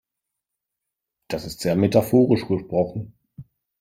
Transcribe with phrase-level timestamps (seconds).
[1.27, 3.13] Das ist sehr metaphorisch gesprochen.